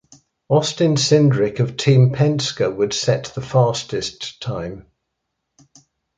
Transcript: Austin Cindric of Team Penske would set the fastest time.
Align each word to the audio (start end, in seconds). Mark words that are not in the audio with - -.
Austin 0.49 0.95
Cindric 0.97 1.59
of 1.59 1.77
Team 1.77 2.11
Penske 2.11 2.75
would 2.75 2.91
set 2.91 3.25
the 3.35 3.41
fastest 3.43 4.41
time. 4.41 4.87